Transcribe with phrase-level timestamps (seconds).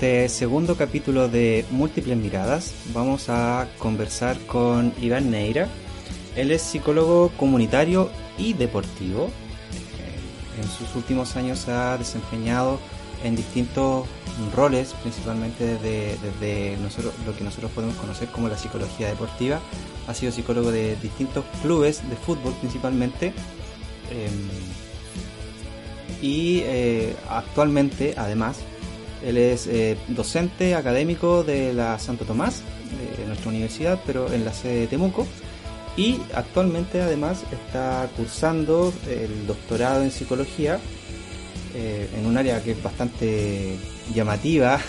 [0.00, 5.68] Este segundo capítulo de Múltiples Miradas vamos a conversar con Iván Neira.
[6.36, 9.26] Él es psicólogo comunitario y deportivo.
[9.26, 12.78] Eh, en sus últimos años ha desempeñado
[13.24, 14.06] en distintos
[14.56, 19.60] roles, principalmente desde, nosotros, lo que nosotros podemos conocer como la psicología deportiva.
[20.08, 23.34] Ha sido psicólogo de distintos clubes de fútbol principalmente.
[24.10, 24.48] Em,
[26.22, 28.60] y eh, actualmente, además,
[29.24, 32.62] él es eh, docente académico de la Santo Tomás,
[33.18, 35.26] de nuestra universidad, pero en la sede de Temuco.
[35.96, 40.78] Y actualmente además está cursando el doctorado en psicología
[41.74, 43.76] eh, en un área que es bastante
[44.14, 44.80] llamativa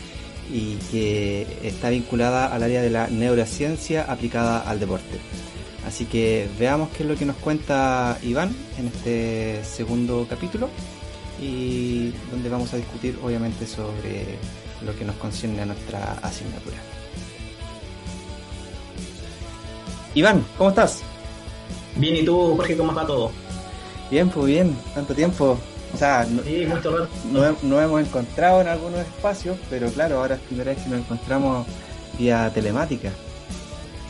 [0.52, 5.18] y que está vinculada al área de la neurociencia aplicada al deporte.
[5.86, 10.68] Así que veamos qué es lo que nos cuenta Iván en este segundo capítulo
[11.40, 14.38] y donde vamos a discutir obviamente sobre
[14.84, 16.76] lo que nos concierne a nuestra asignatura.
[20.14, 21.00] Iván, ¿cómo estás?
[21.96, 23.30] Bien, ¿y tú, Jorge, cómo está todo?
[24.10, 25.56] Bien, pues bien, tanto tiempo.
[25.94, 27.08] O sea, no, sí, mucho
[27.62, 31.66] no, hemos encontrado en algunos espacios, pero claro, ahora es primera vez que nos encontramos
[32.18, 33.10] vía telemática.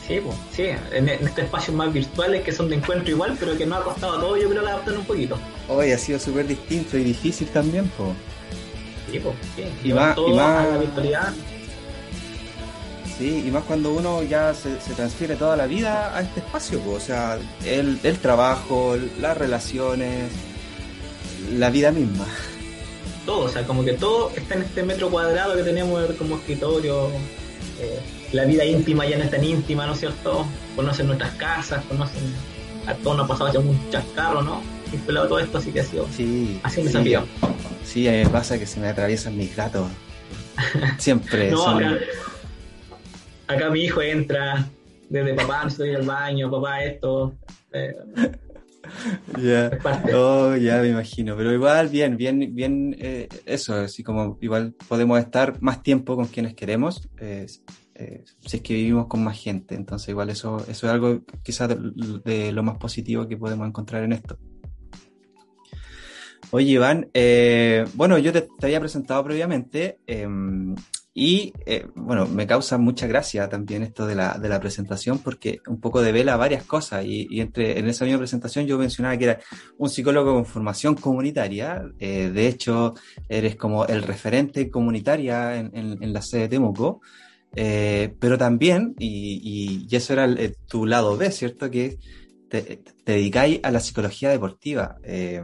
[0.07, 3.65] Sí, pues, sí, en, estos espacios más virtuales que son de encuentro igual, pero que
[3.65, 5.37] no ha costado todo, yo creo, adaptar un poquito.
[5.69, 8.09] Hoy ha sido súper distinto y difícil también, pues.
[9.11, 9.63] Sí, pues, sí.
[9.89, 10.67] Y más, y más...
[10.67, 11.33] la virtualidad.
[13.17, 17.03] Sí, y más cuando uno ya se, transfiere toda la vida a este espacio, pues,
[17.03, 20.31] o sea, el, el trabajo, las relaciones,
[21.57, 22.25] la vida misma.
[23.25, 27.09] Todo, o sea, como que todo está en este metro cuadrado que tenemos como escritorio.
[27.79, 27.99] Eh,
[28.31, 30.45] la vida íntima ya no es tan íntima, ¿no es cierto?
[30.75, 32.23] Conocen nuestras casas, conocen
[32.87, 34.61] a todos nos pasaba ya un chascarro, ¿no?
[34.91, 37.23] Y todo esto así que ha sido, sí, ha sido un sí, desafío.
[37.83, 39.89] Sí, a mí me pasa que se me atraviesan mis gatos.
[40.97, 41.51] Siempre.
[41.51, 41.97] no, acá,
[43.47, 44.67] acá, mi hijo entra
[45.09, 47.35] desde papá, no estoy al baño, papá esto.
[47.71, 47.95] Eh,
[49.41, 49.71] ya,
[50.13, 55.19] oh, ya me imagino, pero igual bien, bien, bien, eh, eso, así como igual podemos
[55.19, 57.45] estar más tiempo con quienes queremos, eh,
[58.01, 59.75] eh, si es que vivimos con más gente.
[59.75, 64.13] Entonces igual eso, eso es algo quizás de, lo más positivo que podemos encontrar en
[64.13, 64.39] esto.
[66.49, 70.75] Oye, Iván, eh, bueno, yo te, había presentado previamente em,
[71.13, 75.61] y, eh, bueno, me causa mucha gracia también esto de la, de la presentación porque
[75.67, 79.39] un poco devela varias cosas y, entre, en esa misma presentación yo mencionaba que era
[79.77, 82.95] un psicólogo con formación comunitaria, de hecho
[83.29, 87.01] eres como el referente comunitaria en la sede de Temuco.
[87.55, 90.27] Eh, pero también, y, y, eso era
[90.67, 91.69] tu lado B, ¿cierto?
[91.69, 91.97] Que
[92.49, 94.95] te, te, dedicáis a la psicología deportiva.
[95.03, 95.43] Eh,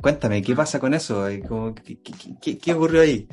[0.00, 1.28] cuéntame, ¿qué pasa con eso?
[1.28, 1.42] Eh,
[1.84, 1.98] ¿Qué,
[2.40, 3.26] qué, qué, ocurrió ahí?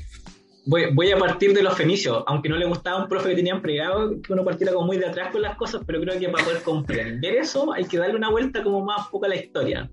[0.66, 3.36] Voy, voy, a partir de los fenicios, aunque no le gustaba a un profe que
[3.36, 6.30] tenían pregado que uno partiera como muy de atrás con las cosas, pero creo que
[6.30, 9.92] para poder comprender eso hay que darle una vuelta como más poco a la historia.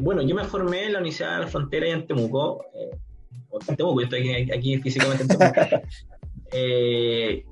[0.00, 2.64] bueno, yo me formé en la Universidad de la Frontera y en Temuco,
[3.68, 5.60] en Temuco, yo estoy aquí, aquí físicamente en Temuco,
[6.52, 7.44] Eh,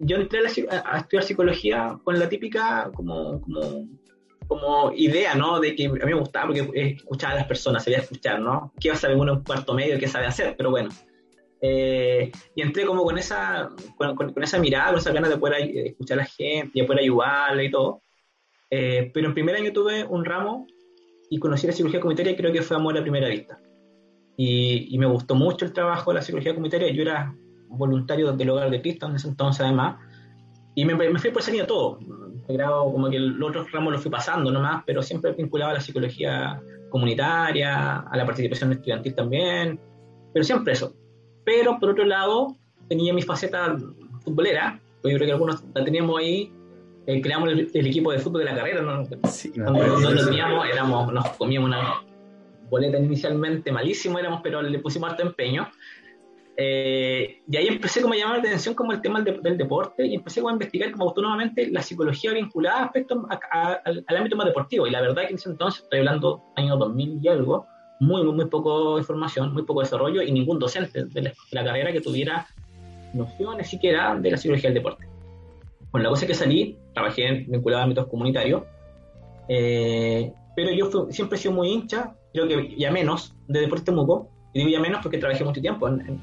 [0.00, 3.88] yo entré a, estudiar psicología con la típica como, como,
[4.46, 5.60] como, idea, ¿no?
[5.60, 8.72] De que a mí me gustaba porque escuchaba a las personas, sabía escuchar, ¿no?
[8.80, 9.98] ¿Qué va a saber uno en cuarto medio?
[9.98, 10.54] ¿Qué sabe hacer?
[10.56, 10.90] Pero bueno.
[11.62, 16.18] Eh, y entré como con esa, con, esa mirada, con esa ganas de poder escuchar
[16.18, 18.02] a la gente de poder ayudarle y todo.
[18.70, 20.66] Eh, pero en primer año tuve un ramo
[21.28, 23.60] y conocí la psicología comunitaria creo que fue amor a primera vista.
[24.38, 26.90] Y, y, me gustó mucho el trabajo de la psicología comunitaria.
[26.90, 27.34] Yo era
[27.70, 29.96] voluntario del hogar de Cristo en ese entonces además,
[30.74, 31.98] y me, me fui por ese todo.
[32.48, 35.74] El grado, como que los otros ramos los fui pasando nomás, pero siempre vinculado a
[35.74, 39.80] la psicología comunitaria, a la participación estudiantil también,
[40.32, 40.94] pero siempre eso.
[41.44, 42.56] Pero por otro lado,
[42.88, 43.76] tenía mi faceta
[44.24, 46.52] futbolera, pues yo creo que algunos la teníamos ahí,
[47.06, 49.04] eh, creamos el, equipo de fútbol de la carrera, ¿no?
[49.28, 52.02] Sí, Cuando lo teníamos, éramos, nos comíamos una
[52.68, 55.68] boleta inicialmente malísimo éramos, pero le pusimos harto empeño.
[56.56, 60.14] Eh, y ahí empecé como a llamar la atención como el tema del, deporte y
[60.14, 64.86] empecé como a investigar como autónomamente la psicología vinculada aspecto al, ámbito más deportivo.
[64.86, 67.66] Y la verdad que en ese entonces, estoy hablando año 2000 y algo,
[68.00, 72.00] muy, muy, muy poco información, muy poco desarrollo y ningún docente de la, carrera que
[72.00, 72.46] tuviera
[73.12, 75.06] nociones siquiera de la psicología del deporte.
[75.90, 78.62] Bueno, la cosa es que salí, trabajé vinculado a ámbitos comunitarios,
[79.48, 84.30] eh, pero yo siempre he sido muy hincha, creo que ya menos, de deporte muco,
[84.52, 86.20] y digo ya menos porque trabajé mucho tiempo en,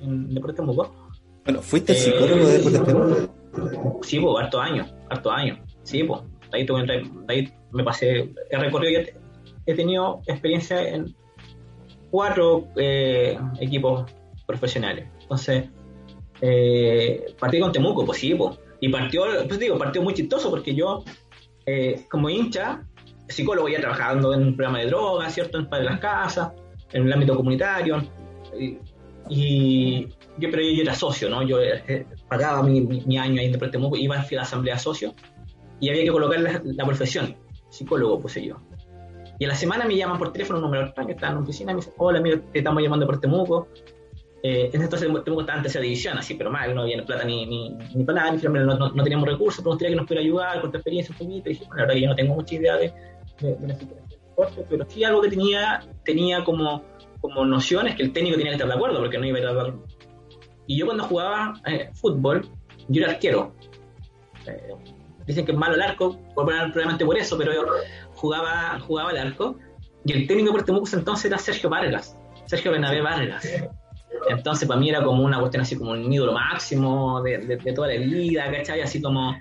[0.00, 0.94] en, deporte muco.
[1.44, 4.02] Bueno, ¿fuiste psicólogo de deporte muco?
[4.02, 6.20] Sí, pues, harto años, harto años, sí, pues,
[6.52, 6.86] ahí, tuve,
[7.28, 9.02] ahí me pasé, he recorrido,
[9.66, 11.14] he tenido experiencia en
[12.10, 14.10] cuatro eh, equipos
[14.46, 15.68] profesionales, entonces,
[16.40, 20.74] eh, partí con Temuco, pues sí, pues, y partió, pues digo, partió muy chistoso porque
[20.74, 21.04] yo,
[21.66, 22.82] eh, como hincha,
[23.28, 25.58] psicólogo ya trabajando en un programa de drogas, ¿cierto?
[25.58, 26.52] En de las casas,
[26.92, 28.02] en el ámbito comunitario.
[29.28, 30.06] Y,
[30.38, 31.42] yo, pero yo, era socio, ¿no?
[31.42, 35.14] Yo eh, pagaba mi, mi, año ahí en Deporte iba a la asamblea socio
[35.78, 37.36] y había que colocar la, profesión,
[37.68, 38.56] psicólogo puse yo.
[39.38, 41.72] Y a la semana me llaman por teléfono un número extraño, estaba en la oficina,
[41.72, 43.68] y me dicen, hola, mira, te estamos llamando por Temuco,
[44.42, 47.46] eh, en entonces que estar en tercera división, así, pero mal, no había plata ni,
[47.46, 50.22] ni, ni para nada, ni, no, no, no, teníamos recursos, pero gustaría que nos pudiera
[50.22, 51.50] ayudar con tu experiencia un poquito.
[51.50, 52.92] Y dije, bueno, la verdad que yo no tengo mucha idea de,
[53.40, 54.16] de, de la deporte,
[54.68, 56.82] pero sí algo que tenía, tenía como,
[57.20, 59.74] como nociones que el técnico tenía que estar de acuerdo, porque no iba a estar
[60.66, 62.48] Y yo cuando jugaba eh, fútbol,
[62.88, 63.54] yo era arquero.
[64.46, 64.74] Eh,
[65.26, 67.66] dicen que es malo el arco, probablemente por eso, pero yo
[68.14, 69.56] jugaba, jugaba el arco.
[70.04, 72.16] Y el técnico de Temuco entonces era Sergio Vargas,
[72.46, 73.46] Sergio Benavé Vargas.
[74.28, 77.88] Entonces, para mí era como una cuestión así como un ídolo máximo de, de, toda
[77.88, 78.80] la vida, ¿cachai?
[78.80, 79.34] Así como,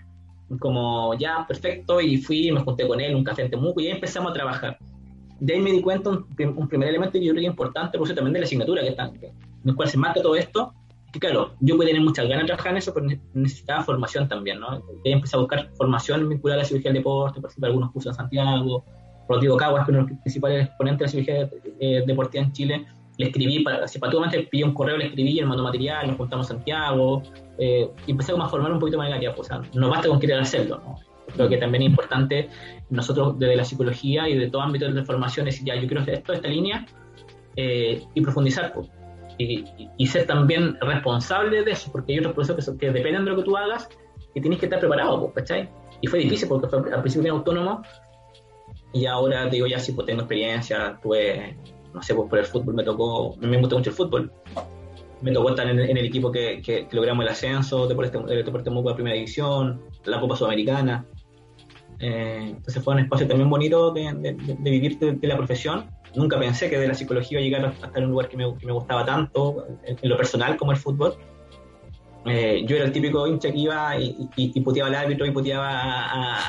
[0.58, 3.92] como ya, perfecto, y fui, me junté con él, un café en Temuco, y ahí
[3.92, 4.78] empezamos a trabajar.
[5.40, 6.26] De ahí me di cuenta un,
[6.56, 8.82] un primer elemento que yo creo que es importante, por eso también de la asignatura
[8.82, 10.74] que está, en el cual se marca todo esto,
[11.12, 14.60] que claro, yo puedo tener muchas ganas de trabajar en eso, pero necesitaba formación también,
[14.60, 14.78] ¿no?
[15.04, 17.92] Y ahí empecé a buscar formación vinculada a la cirugía del deporte, participé en algunos
[17.92, 18.84] cursos en Santiago,
[19.28, 21.50] Rodrigo Caguas, que uno de los principales exponentes de la cirugía
[21.80, 22.86] eh, deportiva en Chile,
[23.20, 26.56] le escribí, para, simpáticamente pillé un correo, le escribí, él mandó material, nos juntamos en
[26.56, 27.22] Santiago,
[27.58, 30.22] eh, y empecé a formar un poquito más de pues, o sea, no basta con
[30.22, 30.96] querer hacerlo, ¿no?
[31.36, 32.50] Creo que también es importante
[32.90, 36.14] nosotros desde la psicología y de todo ámbito de formación decir, ya, yo quiero hacer
[36.16, 36.86] esto, esta línea,
[37.58, 38.88] eh, y profundizar, pues,
[39.38, 43.44] y, ser también responsable de eso, porque hay otros procesos que, dependen de lo que
[43.44, 43.90] tú hagas
[44.34, 45.70] y tienes que estar preparado, pues, ¿cachai?
[46.00, 47.82] Y fue difícil porque al principio era autónomo
[48.94, 51.58] y ahora digo ya sí, pues tengo experiencia, tuve
[51.94, 54.32] no sé, pues por el fútbol me tocó, me gusta mucho el fútbol.
[55.22, 58.96] Me tocó estar en, el equipo que, que, logramos el ascenso, Deportes Deporte Muco a
[58.96, 61.06] Primera División, la Copa Sudamericana.
[62.00, 65.90] Eh, entonces fue un espacio también bonito de, de, vivir de, la profesión.
[66.16, 68.38] Nunca pensé que de la psicología iba a llegar a estar en un lugar que
[68.38, 71.16] me, que me gustaba tanto, en, lo personal como el fútbol.
[72.26, 75.70] Eh, yo era el típico hincha que iba y, y, puteaba al árbitro y puteaba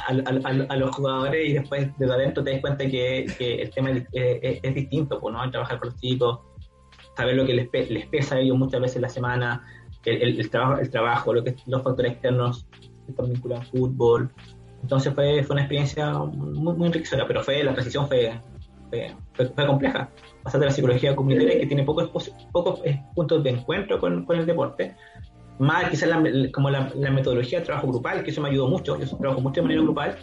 [0.08, 5.20] a, los jugadores y después de adentro te das cuenta que, el tema es, distinto,
[5.20, 5.44] pues, ¿no?
[5.44, 6.40] El trabajar con los chicos,
[7.16, 7.68] saber lo que les,
[8.08, 9.64] pesa a ellos muchas veces la semana,
[10.04, 12.66] el, trabajo, el trabajo, lo que los factores externos
[13.06, 14.30] que están vinculados al fútbol.
[14.82, 18.40] Entonces fue, fue una experiencia muy, muy enriquecedora, pero fue, la transición fue,
[19.34, 20.10] fue, compleja.
[20.42, 22.80] Pasar de la psicología comunitaria que tiene pocos, pocos
[23.14, 24.96] puntos de encuentro con el deporte
[25.60, 26.08] más quizás
[26.52, 29.62] como la, metodología de trabajo grupal, que eso me ayudó mucho, yo trabajo mucho de
[29.62, 30.18] manera grupal,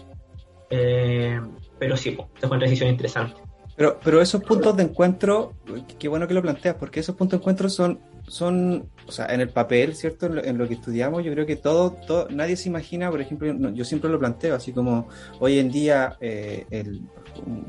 [0.71, 1.39] eh,
[1.77, 3.39] pero sí, pues, fue una decisión interesante.
[3.75, 5.53] Pero, pero esos puntos de encuentro,
[5.99, 9.39] qué bueno que lo planteas, porque esos puntos de encuentro son, son o sea, en
[9.39, 10.25] el papel, ¿cierto?
[10.25, 13.85] En lo, que estudiamos, yo creo que todo, todo, nadie se imagina, por ejemplo, yo
[13.85, 15.07] siempre lo planteo, así como
[15.39, 17.03] hoy en día, eh, el,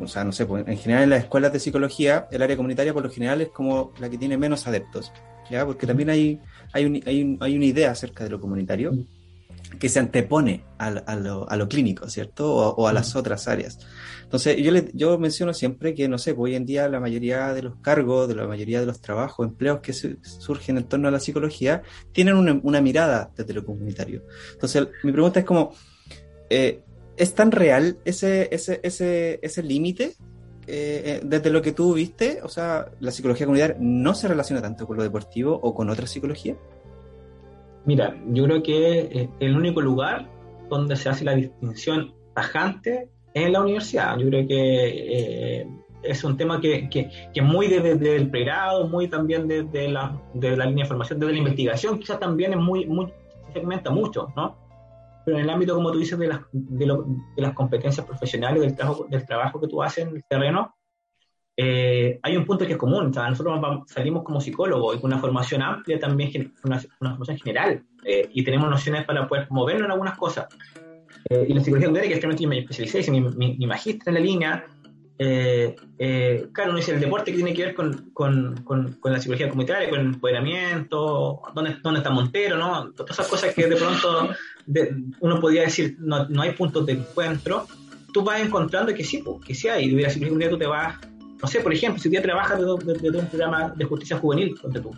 [0.01, 2.95] o sea, no sé, pues, en general en las escuelas de psicología, el área comunitaria
[2.95, 5.13] por lo general es como la que tiene menos adeptos,
[5.51, 5.65] ¿ya?
[5.67, 6.41] Porque también hay
[6.73, 8.93] hay, un, hay, hay una idea acerca de lo comunitario
[9.79, 12.55] que se antepone a, a, lo, a lo, clínico, ¿cierto?
[12.55, 13.19] O, a las mm.
[13.19, 13.79] otras áreas.
[14.23, 17.63] Entonces, yo, le, yo menciono siempre que, no sé, hoy en día la mayoría de
[17.63, 21.21] los cargos, de la mayoría de los trabajos, empleos que surgen en torno a la
[21.21, 24.23] psicología, tienen una, una, mirada desde lo comunitario.
[24.53, 25.75] Entonces, mi pregunta es como,
[26.49, 26.83] eh,
[27.17, 30.15] ¿es tan real ese, ese, ese, ese límite
[30.69, 34.61] eh, eh, desde lo que tú viste, o sea, la psicología comunitaria no se relaciona
[34.61, 36.57] tanto con lo deportivo o con otra psicología?
[37.87, 40.29] Mira, yo creo que eh, el único lugar
[40.69, 44.19] donde se hace la distinción tajante es en la universidad.
[44.19, 45.67] Yo creo que
[46.03, 50.55] es un tema que, que, que muy desde, el pregrado, muy también desde la, de
[50.55, 53.11] la línea de formación, desde la investigación, quizás también es muy, muy
[53.55, 54.68] segmenta mucho, ¿no?
[55.29, 56.87] Pero en el ámbito, como tú dices, de las, de,
[57.37, 60.75] las competencias profesionales, del trabajo, del trabajo que tú haces en el terreno,
[61.55, 63.11] eh, hay un punto que es común.
[63.11, 68.31] nosotros salimos como psicólogos y con una formación amplia también, una, una formación general, eh,
[68.33, 70.47] y tenemos nociones para poder movernos en algunas cosas.
[71.29, 74.09] Eh, y la psicología comunitaria, que es que me especialicé, hice mi, mi, mi magíster
[74.09, 74.65] en la línea.
[75.19, 79.91] Claro, uno dice el deporte que tiene que ver con, con, con, la psicología comunitaria,
[79.91, 82.93] con el empoderamiento, dónde, dónde está Montero, ¿no?
[82.93, 84.31] Todas esas cosas que de pronto
[85.21, 87.67] uno podría decir no, no hay puntos de encuentro
[88.13, 89.85] tú vas encontrando que sí, que sí hay.
[89.85, 90.99] Y la psicología comunitaria tú te vas
[91.41, 94.57] no sé, por ejemplo, si tú ya trabajas desde de, un programa de justicia juvenil,
[94.61, 94.91] tú,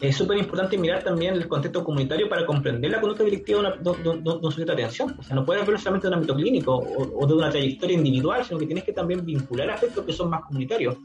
[0.00, 4.50] es súper importante mirar también el contexto comunitario para comprender la conducta delictiva de, un
[4.50, 5.14] sujeto de atención.
[5.18, 8.42] O sea, no puedes verlo solamente de un ámbito clínico o, de una trayectoria individual,
[8.44, 10.96] sino que tienes que también vincular aspectos que son más comunitarios.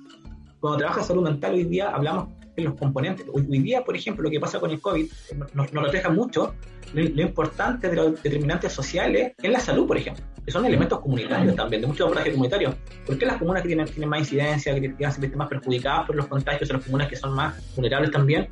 [0.62, 3.26] Cuando trabajas salud mental hoy día hablamos de los componentes.
[3.34, 5.12] Hoy, día, por ejemplo, lo que pasa con el COVID
[5.54, 6.54] nos, refleja mucho
[6.94, 11.56] lo, importante de los determinantes sociales en la salud, por ejemplo, que son elementos comunitarios
[11.56, 12.76] también, de mucho abordaje comunitario.
[13.06, 16.16] ¿Por qué las comunas que tienen, tienen más incidencia, que, tienen se más perjudicadas por
[16.16, 18.48] los contagios, son las comunas que son más vulnerables también?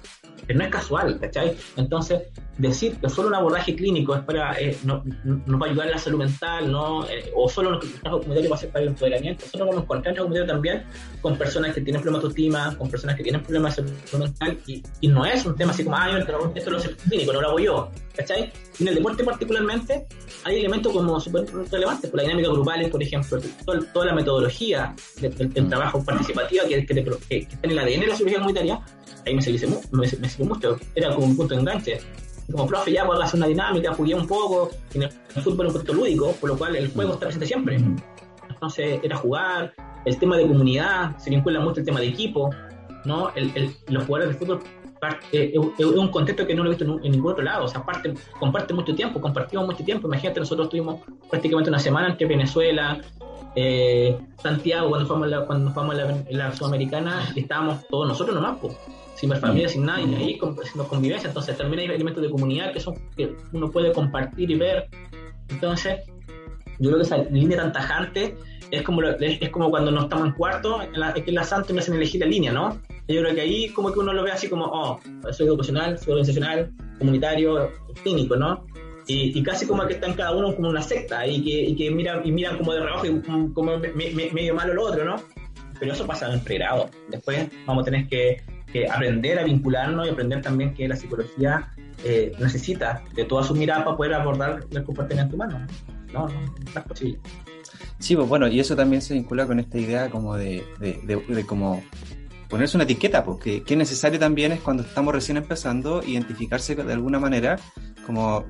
[0.46, 1.56] Pero no es casual, ¿cachai?
[1.78, 2.24] Entonces,
[2.58, 5.92] decir que solo un abordaje clínico es para, eh, no, no, va a ayudar a
[5.92, 7.08] la salud mental, ¿no?
[7.08, 9.46] Eh, o solo un trabajo comunitario va a ser para el empoderamiento.
[9.46, 10.84] Nosotros vamos a encontrar en comunitario también
[11.22, 14.58] con personas que tienen problemas de autoestima, con personas que tienen problemas de salud mental,
[14.68, 16.92] y, y no es un tema así como, ah, yo el trabajo, esto lo hace
[16.96, 17.92] clínico, no lo hago yo,
[18.24, 18.52] ¿cachai?
[18.80, 20.08] En el deporte particularmente
[20.44, 23.40] hay elementos como súper relevantes, por la dinámica grupal, por ejemplo,
[23.94, 28.16] toda, la metodología del, trabajo participativo que, que, que, está en el ADN de la
[28.16, 28.82] cirugía comunitaria,
[29.26, 32.00] ahí me sirvió, me, me mucho, era como un punto de enganche
[32.52, 35.12] como profe ya puedo hacer una dinámica, jugué un poco, en el
[35.42, 37.78] fútbol un poquito lúdico, por lo cual el juego está presente siempre.
[38.50, 39.74] Entonces era jugar,
[40.06, 42.50] el tema de comunidad, se vincula mucho el tema de equipo,
[43.06, 43.34] ¿no?
[43.36, 44.64] El, el, los jugadores de fútbol
[45.32, 47.84] eh, es un contexto que no lo he visto en, ningún otro lado, o sea,
[47.84, 53.00] parte, comparte mucho tiempo, compartimos mucho tiempo, imagínate, nosotros estuvimos prácticamente una semana entre Venezuela,
[53.56, 58.76] eh, Santiago, cuando fuimos, la, cuando fuimos la, la Sudamericana, estábamos todos nosotros nomás, pues
[59.16, 61.28] sin ver familia, sin nada, y ahí haciendo convivencia.
[61.28, 64.90] Entonces también hay elementos de comunidad que son que uno puede compartir y ver.
[65.50, 66.00] Entonces,
[66.80, 68.36] yo creo que esa línea tan tajante
[68.72, 71.80] es como, es, como cuando nos estamos en cuarto, en la, en la Santo me
[71.80, 72.80] hacen elegir la línea, ¿no?
[73.08, 75.00] Yo creo que ahí como que uno lo ve así como, oh,
[75.32, 78.66] soy educacional, soy organizacional, comunitario, clínico, ¿no?
[79.06, 82.26] Y, casi como que están cada uno como una secta y que, y que miran,
[82.26, 85.18] y miran como de rebajo y como, medio malo lo otro, ¿no?
[85.78, 86.90] Pero eso pasa en el pregrado.
[87.10, 88.42] Después vamos a tener que
[88.74, 91.72] que aprender a vincularnos y aprender también que la psicología
[92.04, 95.66] eh, necesita de toda su mirada para poder abordar el comportamiento humano.
[96.12, 97.20] No, no, no es posible.
[98.00, 101.46] Sí, pues bueno, y eso también se vincula con esta idea como de, de, de,
[101.46, 101.84] como
[102.54, 107.20] ponerse una etiqueta, porque que necesario también es cuando estamos recién empezando identificarse de alguna
[107.20, 107.58] manera
[108.06, 108.46] como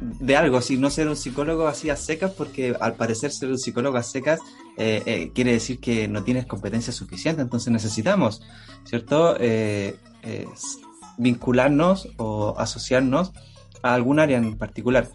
[0.00, 3.58] de algo, así, no ser un psicólogo así a secas, porque al parecer ser un
[3.58, 4.40] psicólogo a secas
[4.78, 8.40] eh, eh, quiere decir que no tienes competencia suficiente, entonces necesitamos,
[8.84, 9.36] ¿cierto?
[9.38, 9.94] Eh,
[11.18, 13.32] vincularnos o asociarnos
[13.82, 15.10] a algún área en particular.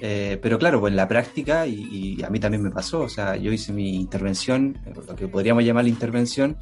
[0.00, 3.34] pero claro, pues en la práctica, y, y, a mí también me pasó, o sea,
[3.34, 4.78] yo hice mi intervención,
[5.08, 6.56] lo que podríamos llamar la intervención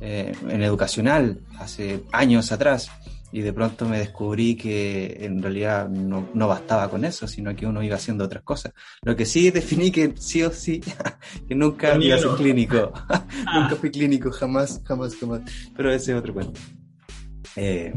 [0.00, 2.90] en educacional, hace años atrás,
[3.32, 7.66] y de pronto me descubrí que en realidad no, no, bastaba con eso, sino que
[7.66, 8.72] uno iba haciendo otras cosas.
[9.02, 10.80] Lo que sí definí que sí o sí,
[11.48, 12.76] que nunca iba a ser clínico.
[13.08, 13.76] nunca ah.
[13.78, 15.42] fui clínico, jamás, jamás, jamás.
[15.76, 16.60] Pero ese es otro cuento.
[17.56, 17.92] Eh,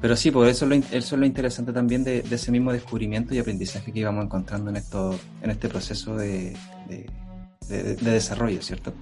[0.00, 3.92] pero sí, por eso, eso es lo interesante también de, ese mismo descubrimiento y aprendizaje
[3.92, 6.54] que íbamos encontrando en, esto, en este proceso de,
[7.68, 8.92] de, desarrollo, ¿cierto?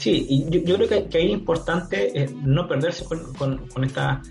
[0.00, 4.22] Sí, y yo, creo que, que, ahí es importante eh, no perderse con, con, esta...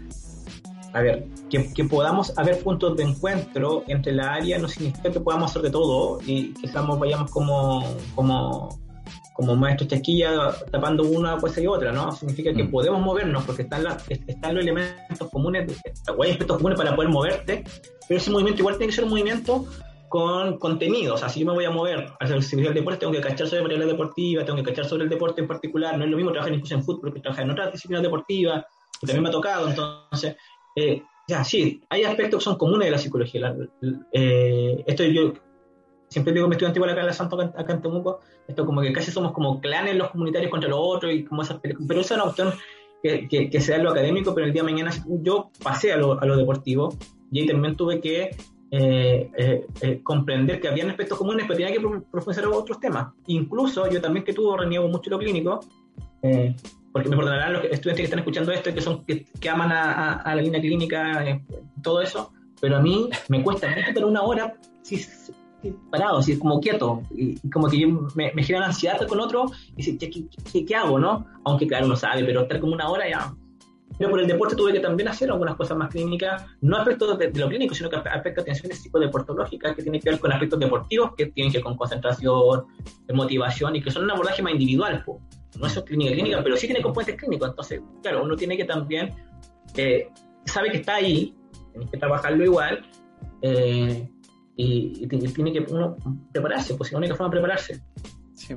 [0.94, 5.20] A ver, que, que, podamos haber puntos de encuentro entre la área no significa que
[5.20, 8.70] podamos hacer de todo y que estamos, vayamos como, como,
[9.34, 12.12] como maestros chasquilla tapando una cosa y otra, ¿no?
[12.12, 12.72] Significa que mm.
[12.72, 15.80] podemos movernos porque están, están los elementos comunes,
[16.22, 17.64] hay aspectos comunes para poder moverte,
[18.08, 19.68] pero ese movimiento igual tiene que ser un movimiento
[20.10, 21.16] con contenido.
[21.16, 23.62] O yo me voy a mover hacia el servicio del deporte, tengo que cachar sobre
[23.62, 25.98] variables deportivas, tengo que cachar sobre el deporte en particular.
[25.98, 28.66] No es lo mismo trabajar incluso en fútbol que trabajar en otras disciplinas deportivas,
[29.00, 29.70] que también me ha tocado.
[29.70, 30.36] Entonces,
[30.76, 33.56] eh, ya, sí, hay aspectos que son comunes de la psicología.
[34.12, 35.34] Eh, esto yo
[36.10, 38.92] siempre digo, me estudiante igual acá en la Santo, acá en Temuco, esto como que
[38.92, 42.22] casi somos como clanes los comunitarios contra los otros y como esas Pero esa es
[42.22, 42.54] una opción
[43.04, 46.20] que, que, que, sea lo académico, pero el día de mañana yo pasé a lo,
[46.20, 46.98] a lo deportivo
[47.32, 48.36] y ahí también tuve que
[48.72, 53.14] eh, eh, eh, comprender que habían aspectos comunes, pero tenía que profundizar otros temas.
[53.26, 55.60] Incluso yo también que tuvo reniego mucho lo clínico,
[56.92, 60.42] porque me perdonarán los estudiantes que están escuchando esto, que son que, aman a, la
[60.42, 61.42] línea clínica,
[61.82, 65.04] todo eso, pero a mí me cuesta mucho una hora, si,
[65.90, 69.84] parado, así como quieto, y, como que yo me, me genera ansiedad con otro, y
[69.84, 71.26] dice, ¿qué, qué, hago, no?
[71.44, 73.34] Aunque claro, uno sabe, pero estar como una hora ya...
[74.00, 77.30] Pero por el deporte tuve que también hacer algunas cosas más clínicas, no aspectos de,
[77.34, 81.12] lo clínico, sino que aspectos de tipo deportológica, que tienen que ver con aspectos deportivos,
[81.18, 82.66] que tienen que ver con concentración,
[83.14, 86.82] motivación, y que son un abordaje más individual, no es clínica clínica, pero sí tiene
[86.82, 89.14] componentes clínicos, entonces, claro, uno tiene que también,
[89.76, 90.08] eh,
[90.46, 91.36] sabe que está ahí,
[91.74, 92.86] tiene que trabajarlo igual,
[93.42, 94.10] eh,
[94.56, 95.98] y, tiene que uno
[96.32, 97.84] prepararse, pues la única forma de prepararse.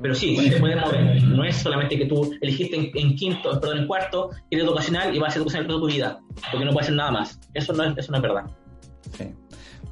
[0.01, 1.23] Pero sí, se puede mover.
[1.23, 5.29] No es solamente que tú elegiste en, quinto, perdón, en cuarto, eres educacional y vas
[5.29, 6.19] a ser educacional toda tu vida,
[6.51, 7.39] porque no puede hacer nada más.
[7.53, 8.43] Eso no es, eso no es verdad.
[9.17, 9.25] Sí.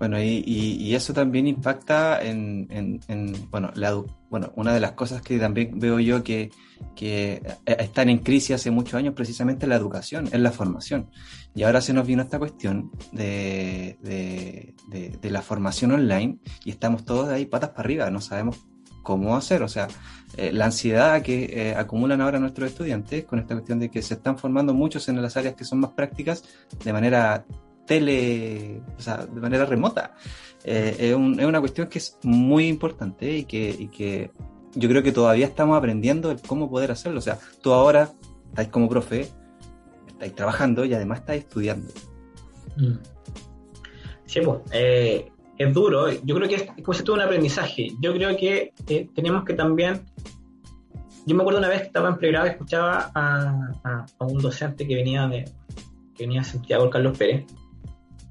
[0.01, 4.93] Bueno, y, y, eso también impacta en, en, en bueno, la, bueno, una de las
[4.93, 6.49] cosas que también veo yo que,
[6.95, 11.11] que están en crisis hace muchos años precisamente la educación, es la formación.
[11.53, 17.29] Y ahora se nos vino esta cuestión de, de, la formación online y estamos todos
[17.29, 18.65] ahí patas para arriba, no sabemos
[19.03, 19.63] cómo hacer.
[19.63, 19.87] O sea,
[20.37, 24.13] eh, la ansiedad que eh, acumulan ahora nuestros estudiantes con esta cuestión de que se
[24.13, 26.43] están formando muchos en las áreas que son más prácticas
[26.83, 27.45] de manera
[27.85, 30.13] tele, o sea, de manera remota.
[30.63, 34.31] Eh, es, una cuestión que es muy importante y que, y que
[34.73, 37.19] yo creo que todavía estamos aprendiendo el cómo poder hacerlo.
[37.19, 38.11] O sea, tú ahora
[38.49, 39.27] estás como profe,
[40.07, 41.91] estáis trabajando y además estáis estudiando.
[42.77, 42.93] Mm.
[44.25, 44.59] Sí, pues,
[45.57, 46.09] es duro.
[46.23, 47.91] Yo creo que es si todo un aprendizaje.
[48.01, 50.05] Yo creo que eh, tenemos que también.
[51.25, 54.95] Yo me acuerdo una vez que estaba en pregrado y escuchaba a, un docente que
[54.95, 55.45] venía de
[56.15, 57.45] que venía de Santiago, Carlos Pérez,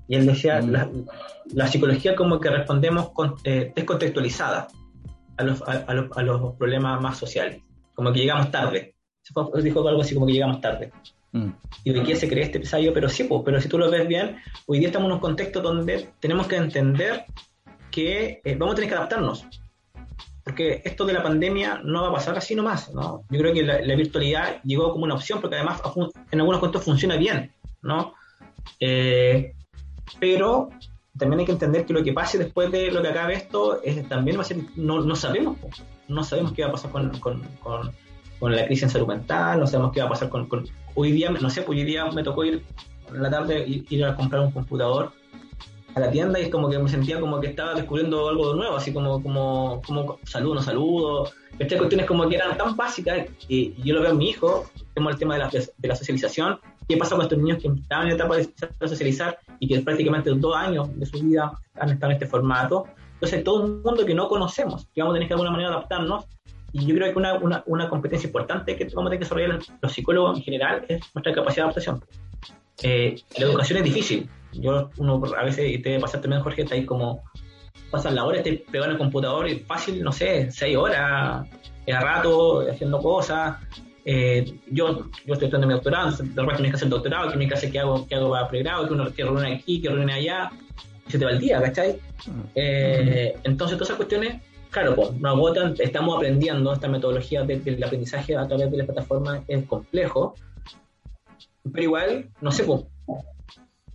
[0.08, 1.06] y él decía, mm.
[1.54, 4.66] la, psicología como que respondemos con, eh, descontextualizada
[5.36, 7.62] a los, a, los, a los problemas más sociales,
[7.94, 8.96] como que llegamos tarde.
[9.62, 10.90] Dijo algo así como que llegamos tarde.
[11.32, 11.50] Mm.
[11.84, 12.92] ¿Y de qué se cree este ensayo?
[12.92, 16.10] Pero sí, pero si tú lo ves bien, hoy día estamos en un contexto donde
[16.20, 17.26] tenemos que entender
[17.90, 19.46] que eh, vamos a tener que adaptarnos.
[20.44, 23.24] Porque esto de la pandemia no va a pasar así nomás, ¿no?
[23.30, 25.80] Yo creo que la, virtualidad llegó como una opción, porque además
[26.30, 28.14] en algunos contextos funciona bien, ¿no?
[28.80, 29.52] Eh,
[30.18, 30.70] pero
[31.16, 34.08] también hay que entender que lo que pase después de lo que acabe esto es,
[34.08, 35.58] también va a ser, no, no sabemos,
[36.08, 39.66] no sabemos qué va a pasar con, con, con, la crisis en salud mental, no
[39.66, 40.48] sabemos qué va a pasar con,
[40.94, 42.62] hoy día, no sé, pues hoy día me tocó ir
[43.08, 45.12] en la tarde, ir a comprar un computador
[45.94, 48.76] a la tienda y es como que me sentía como que estaba descubriendo algo nuevo,
[48.76, 51.30] así como, como, como saludo, no saludo.
[51.58, 55.14] Estas cuestiones como que eran tan básicas y yo lo veo en mi hijo, tenemos
[55.14, 58.14] el tema de la, de la socialización, qué pasa con estos niños que estaban en
[58.14, 58.48] etapa de
[58.88, 62.86] socializar y que prácticamente dos años de su vida han estado en este formato.
[63.14, 65.70] Entonces, todo un mundo que no conocemos, que vamos a tener que de alguna manera
[65.70, 66.24] adaptarnos.
[66.72, 69.58] Y yo creo que una, una, una competencia importante que vamos a tener que desarrollar
[69.80, 72.04] los psicólogos en general es nuestra capacidad de adaptación.
[72.82, 74.28] Eh, la educación es difícil.
[74.52, 77.22] Yo, uno a veces, y te debe pasar también, Jorge, está ahí como,
[77.90, 81.46] pasan la hora, te pegando el computador y fácil, no sé, seis horas,
[81.92, 83.56] a rato, haciendo cosas.
[84.04, 87.36] Eh, yo, yo estoy estudiando mi doctorado, de repente tienes que hacer el doctorado, que
[87.36, 90.12] me hace que hago, que hago para pregrado, que uno que reúne aquí, que reúne
[90.12, 90.50] allá,
[91.06, 91.98] y se te va el día, ¿cachai?
[92.26, 92.40] Mm.
[92.54, 98.36] Eh, entonces, todas esas cuestiones, claro, pues, nos agotan, estamos aprendiendo esta metodología del aprendizaje
[98.36, 100.34] a través de la plataforma, es complejo,
[101.70, 102.82] pero igual, no sé, pues,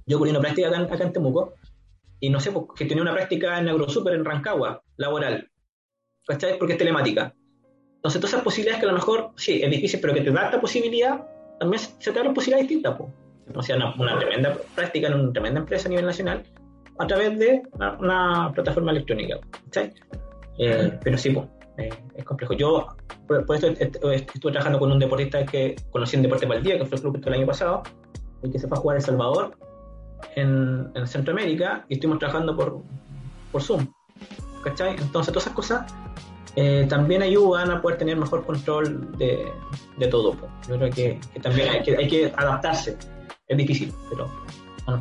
[0.05, 1.53] yo ocurrí una práctica acá, acá, en Temuco,
[2.19, 5.49] y no sé, pues, que tenía una práctica en AgroSuper en Rancagua, laboral,
[6.27, 6.57] ¿cachai?
[6.57, 7.33] Porque es telemática
[8.05, 10.45] entonces, todas esas posibilidades que a lo mejor, sí, es difícil, pero que te da
[10.45, 11.25] esta posibilidad,
[11.59, 12.95] también se te dan posibilidades distintas.
[12.99, 13.09] Pues.
[13.55, 16.43] O sea, una, tremenda práctica en una tremenda empresa a nivel nacional
[16.99, 19.39] a través de una, plataforma electrónica.
[20.57, 21.47] Eh, pero sí, pues,
[22.15, 22.53] es complejo.
[22.53, 22.87] Yo,
[23.27, 27.01] por, eso estuve trabajando con un deportista que conocí en Deporte Día, que fue el
[27.01, 27.83] club el año pasado,
[28.43, 29.57] y que se fue a jugar en El Salvador,
[30.35, 32.81] en, en Centroamérica, y estuvimos trabajando por,
[33.51, 33.87] por Zoom.
[34.63, 34.91] ¿Cachai?
[34.91, 35.93] Entonces, todas esas cosas
[36.55, 39.51] eh, también ayudan a poder tener mejor control de,
[39.97, 40.35] de todo.
[40.67, 42.97] Yo creo que, también hay que, hay que adaptarse.
[43.47, 44.29] Es difícil, pero...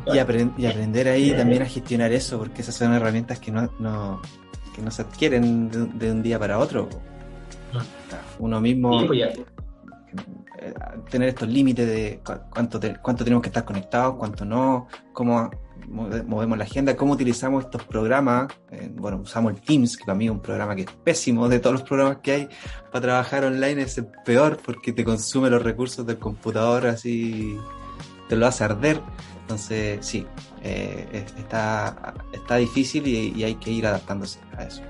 [0.07, 4.21] y, y, aprender ahí también a gestionar eso, porque esas son herramientas que no, no,
[4.75, 6.89] que no se adquieren de, un día para otro.
[8.39, 9.07] Uno mismo...
[9.07, 9.37] Pues
[10.57, 10.73] eh,
[11.09, 15.51] tener estos límites de cuánto, cuánto tenemos que estar conectados, cuánto no, cómo
[15.87, 18.47] movemos la agenda, cómo utilizamos estos programas.
[18.71, 21.59] Eh, bueno, usamos el Teams, que para mí es un programa que es pésimo de
[21.59, 22.49] todos los programas que hay
[22.91, 27.57] para trabajar online, es el peor porque te consume los recursos del computador, así
[28.29, 29.01] te lo hace arder.
[29.41, 30.25] Entonces, sí,
[30.65, 34.81] eh, está, está difícil y, y, hay que ir adaptándose a eso.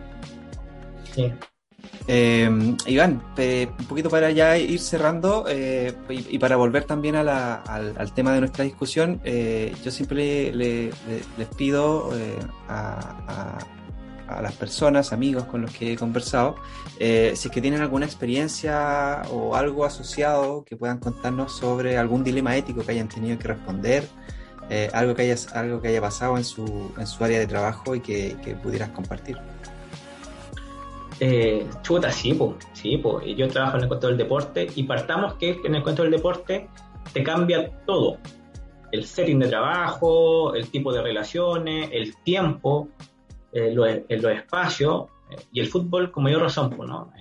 [1.14, 1.32] Sí.
[2.08, 2.50] Eh,
[2.88, 8.40] Iván, un poquito para ya ir cerrando eh, y, para volver también al, tema de
[8.40, 12.12] nuestra discusión, eh, yo siempre les pido
[12.68, 13.58] a,
[14.28, 16.56] a las personas, amigos con los que he conversado,
[17.00, 22.24] eh, si es que tienen alguna experiencia o algo asociado que puedan contarnos sobre algún
[22.24, 24.08] dilema ético que hayan tenido que responder,
[24.70, 27.96] eh, algo, que haya, algo que haya pasado en su, en su área de trabajo
[27.96, 29.38] y que, pudieras compartir.
[31.20, 33.26] Eh, chuta, sí, pues, sí, pues.
[33.38, 36.68] Yo trabajo en el control del deporte y partamos que en el control del deporte
[37.14, 38.18] te cambia todo.
[38.92, 42.90] El setting de trabajo, el tipo de relaciones, el tiempo,
[43.52, 43.88] eh, los,
[44.32, 47.12] espacios eh, y el fútbol como yo razón, ¿no?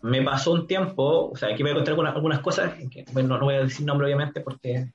[0.00, 3.46] Me pasó un tiempo, o sea, aquí voy a contar algunas, cosas, que, bueno, no
[3.46, 4.92] voy a decir nombre obviamente porque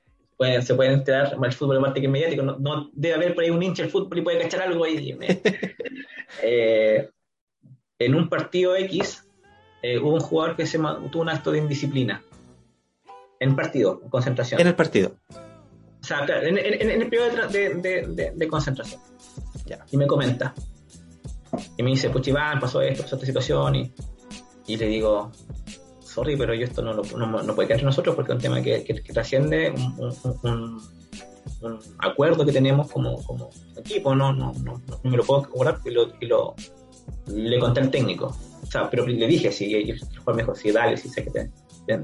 [0.61, 3.49] se pueden enterar, el fútbol es parte que mediático, no, no, debe haber por ahí
[3.49, 5.17] un hincha del fútbol y puede cachar algo ahí.
[7.99, 9.25] en un partido X
[10.01, 12.23] hubo un jugador que se tuvo un acto de indisciplina.
[13.39, 14.61] En partido, en concentración.
[14.61, 15.15] En el partido.
[16.01, 19.01] O sea, en, el periodo de concentración.
[19.91, 20.53] Y me comenta.
[21.77, 23.75] Y me dice, pues Iván, pasó esto, pasó esta situación.
[23.75, 23.93] Y,
[24.67, 25.31] y le digo,
[26.13, 28.61] sorry, pero yo esto no, lo, no, puede quedar entre nosotros porque es un tema
[28.61, 30.81] que, que, trasciende un, un,
[31.99, 34.15] acuerdo que tenemos como, como equipo.
[34.15, 36.55] No, no, no, no me lo puedo cobrar y lo, y lo
[37.27, 38.35] le conté al técnico.
[38.61, 41.49] O sea, pero le dije, si el jugador me dijo, sí, dale, sí sé que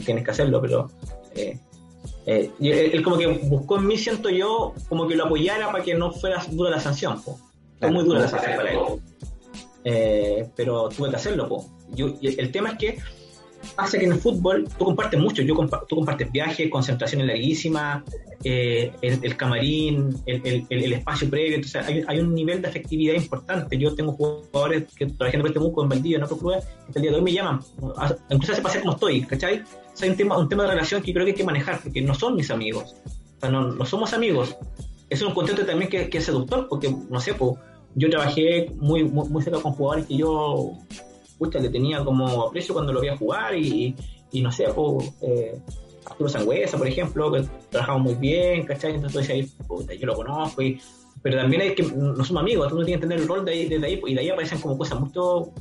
[0.05, 0.89] tienes que hacerlo, pero
[1.35, 1.57] eh,
[2.25, 5.95] eh, él, como que buscó en mí, siento yo, como que lo apoyara para que
[5.95, 7.21] no fuera dura la sanción.
[7.21, 8.79] Fue muy dura la sanción para él.
[9.85, 11.65] Eh, pero tuve que hacerlo.
[11.97, 12.97] el tema es que
[13.79, 15.41] pasa que en el fútbol tú compartes mucho.
[15.41, 15.55] Yo
[15.87, 18.03] tú compartes viajes, concentraciones larguísimas,
[18.43, 21.55] eh, el, camarín, el, espacio previo.
[21.55, 23.77] Entonces hay, un nivel de afectividad importante.
[23.77, 27.11] Yo tengo jugadores que trabajando en Temuco, en Valdivia, en otros clubes, que el día
[27.11, 27.61] de hoy me llaman.
[28.29, 29.63] Incluso se pasa como estoy, ¿cachai?
[30.01, 32.13] hay un tema, un tema de relación que creo que hay que manejar, porque no
[32.13, 32.95] son mis amigos.
[33.37, 34.55] O sea, no, somos amigos.
[35.09, 37.33] Es un contexto también que, es seductor, porque, no sé,
[37.95, 40.73] yo trabajé muy, muy, cerca con jugadores que yo,
[41.39, 43.95] pucha, le tenía como aprecio cuando lo veía jugar y,
[44.31, 45.59] y no sé, pues, eh,
[46.05, 48.95] Arturo Sangüesa, por ejemplo, que trabajamos muy bien, ¿cachai?
[48.95, 50.79] Entonces ahí, puta, yo lo conozco y
[51.21, 53.51] pero también hay que no somos amigos, tú no tienes que tener el rol de
[53.51, 55.51] ahí, desde ahí y de ahí aparecen como cosas mucho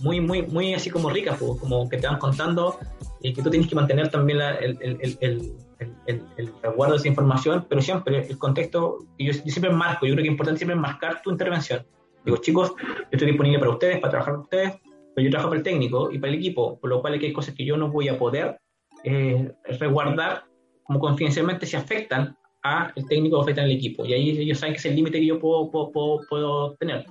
[0.00, 2.78] muy muy muy así como ricas, pues, como que te van contando
[3.20, 7.66] y que tú tienes que mantener también el, el, el, el, resguardo de esa información,
[7.68, 11.20] pero siempre el contexto, yo, yo siempre marco, yo creo que es importante siempre marcar
[11.22, 11.84] tu intervención.
[12.24, 14.74] Digo, chicos, yo estoy disponible para ustedes, para trabajar con ustedes,
[15.18, 17.52] pero yo trabajo para el técnico y para el equipo, por lo cual hay cosas
[17.52, 18.56] que yo no voy a poder
[19.02, 20.44] eh, resguardar
[20.84, 24.06] como confidencialmente si afectan al técnico o afectan al equipo.
[24.06, 27.04] Y ahí ellos saben que es el límite que yo puedo, puedo, puedo, tener.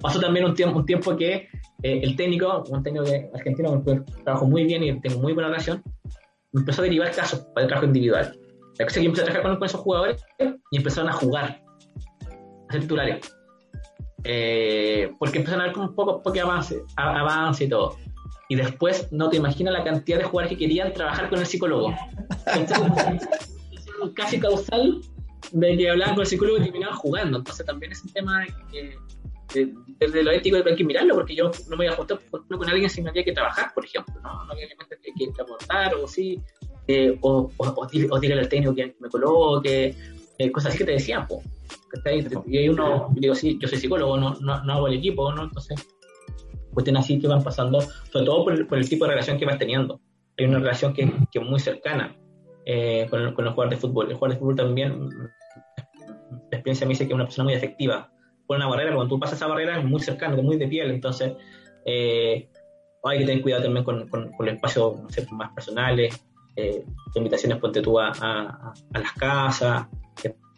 [0.00, 1.48] Pasó también un tiempo, un tiempo que
[1.82, 5.50] eh, el técnico, un técnico de argentino que trabajo muy bien y tengo muy buena
[5.50, 5.82] relación,
[6.52, 8.34] me empezó a derivar casos para el trabajo individual.
[8.78, 10.24] La cosa que empecé a trabajar con, esos jugadores
[10.70, 11.60] y empezaron a jugar,
[12.70, 13.20] a ser titulares.
[14.24, 17.96] Eh, porque empezaron a ver un poco, poco avance, avance y todo.
[18.48, 21.94] Y después no te imaginas la cantidad de jugadores que querían trabajar con el psicólogo.
[24.14, 25.00] casi causal
[25.52, 27.38] de que hablaban con el psicólogo y terminaban jugando.
[27.38, 28.96] Entonces también es un tema que
[29.98, 32.88] desde lo ético hay que mirarlo, porque yo no me voy a juntar con alguien
[32.88, 34.74] sin había que trabajar, por ejemplo, no, no había que,
[35.14, 36.40] que, aportar o sí,
[36.86, 39.94] eh, o, o, o, dígale al técnico que me coloque,
[40.38, 41.42] eh, cosas así que te decían, po,
[42.46, 45.44] y ahí uno, digo, sí, yo soy psicólogo, no, no, no hago el equipo, ¿no?
[45.44, 45.86] Entonces,
[46.72, 49.46] cuestiones así que van pasando, sobre todo por el, por el, tipo de relación que
[49.46, 50.00] vas teniendo.
[50.38, 52.16] Hay una relación que, que es muy cercana
[52.64, 54.08] eh, con, con, los jugadores de fútbol.
[54.08, 58.12] El jugador de fútbol también, la experiencia me dice que es una persona muy efectiva
[58.56, 61.32] una barrera, cuando tú pasas esa barrera es muy cercano, es muy de piel, entonces
[61.84, 62.48] eh,
[63.04, 64.96] hay que tener cuidado también con, con, con los espacios
[65.32, 66.24] más personales,
[66.56, 69.86] eh, invitaciones ponte tú a, a, las casas,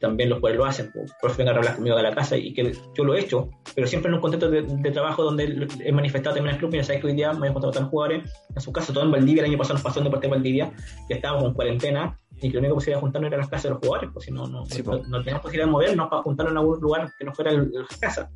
[0.04, 2.52] también los cuales lo hacen, por favor vengan a hablar conmigo de la casa y
[2.52, 6.36] que yo lo he hecho, pero siempre en un contexto de, trabajo donde he manifestado
[6.36, 8.92] también el club, y sabes que hoy día me he encontrado jugadores, en su caso
[8.92, 10.72] todo en Valdivia, el año pasado nos pasó en Deporte de Valdivia,
[11.08, 13.36] que estábamos en cuarentena, y que lo único que se iba a juntar no era
[13.38, 16.22] las casas de los jugadores, pues si no, no, no, teníamos posibilidad de movernos para
[16.22, 18.30] juntarnos en algún lugar que no fuera las casas.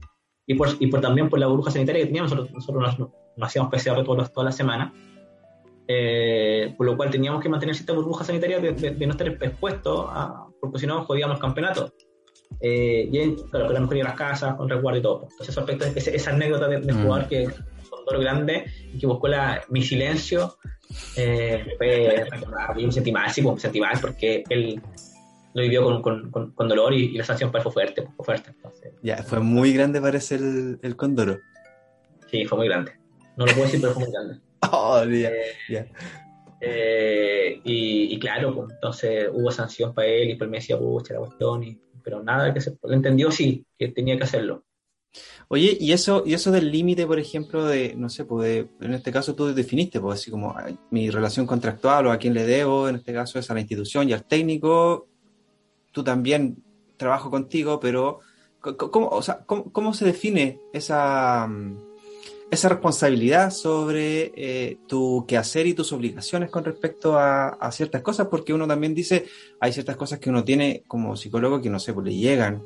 [0.47, 3.71] Y por, y por también por la burbuja sanitaria que teníamos, nosotros, nosotros nos, hacíamos
[3.71, 4.95] PCR todas toda la semana,
[5.87, 10.07] eh, por lo cual teníamos que mantener cierta burbuja sanitaria de, de, no estar expuestos,
[10.11, 11.93] a, porque si no jodíamos el campeonato.
[12.61, 15.23] Eh, y claro, pero mejor ir a las casas con resguardo y todo.
[15.23, 17.03] Entonces, ese aspecto, esa, esa anécdota de, de mm.
[17.03, 17.45] jugador que
[17.91, 20.57] con dolor grande y que buscó la, mi silencio
[21.17, 21.65] eh,
[22.77, 24.81] yo me sentí mal, sí, pues, me sentí mal porque él
[25.55, 28.55] lo vivió con, con, con, dolor y, la sanción fue fuerte, fue fuerte.
[29.03, 31.39] ya, fue muy grande parece el, el cóndoro.
[32.31, 32.93] Sí, fue muy grande.
[33.37, 34.41] No lo puedo decir, pero fue muy grande.
[34.73, 35.93] Oh, yeah, eh,
[36.61, 41.21] eh, y, claro, pues, entonces hubo sanción para él y pues me decía, pucha, la
[41.21, 44.65] cuestión, y pero nada que se entendió sí, que tenía que hacerlo.
[45.49, 49.13] Oye, y eso, y eso del límite, por ejemplo, de, no sé, pues en este
[49.13, 50.55] caso tú definiste, pues así como
[50.91, 54.09] mi relación contractual o a quién le debo, en este caso es a la institución
[54.09, 55.09] y al técnico,
[55.93, 56.63] tú también
[56.97, 58.21] trabajo contigo, pero
[58.61, 61.49] ¿cómo, se define esa,
[62.51, 68.29] esa responsabilidad sobre eh, tu quehacer y tus obligaciones con respecto a, ciertas cosas?
[68.29, 69.27] Porque uno también dice,
[69.61, 72.65] hay ciertas cosas que uno tiene como psicólogo que no sé, pues le llegan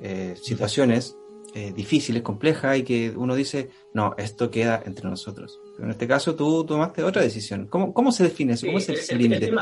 [0.00, 1.16] eh, situaciones
[1.56, 5.60] eh, difíciles, complejas, y que uno dice, no, esto queda entre nosotros.
[5.76, 7.68] Pero en este caso tú tomaste otra decisión.
[7.68, 8.66] ¿Cómo, cómo se define eso?
[8.66, 9.52] ¿Cómo es el, límite?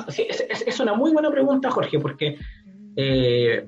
[0.66, 2.38] es, una muy buena pregunta, Jorge, porque
[2.96, 3.66] eh,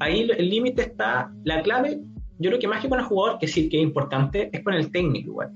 [0.00, 2.00] ahí el límite está, la clave,
[2.38, 4.74] yo creo que más que con el jugador, que sí que es importante, es con
[4.74, 5.52] el técnico igual.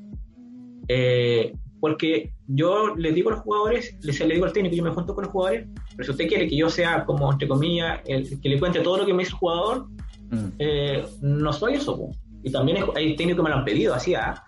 [0.88, 4.90] Eh, porque yo le digo a los jugadores, les, le digo al técnico, yo me
[4.90, 5.66] junto con los jugadores,
[5.96, 8.98] pero si usted quiere que yo sea como, entre comillas, el, que le cuente todo
[8.98, 9.86] lo que me dice el jugador,
[10.30, 10.48] Mm.
[10.58, 12.10] Eh, no soy eso.
[12.42, 14.42] Y también hay técnicos que me lo han pedido, así, ah,